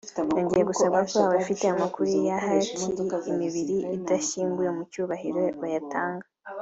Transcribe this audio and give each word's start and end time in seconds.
Hongeye 0.33 0.63
gusabwa 0.69 0.99
ko 1.11 1.17
abafite 1.27 1.63
amakuru 1.69 2.05
y’ahakiri 2.27 2.85
imibiri 3.33 3.75
idashyinguye 3.95 4.69
mu 4.77 4.83
cyubahiro 4.91 5.43
bayatanga 5.61 6.25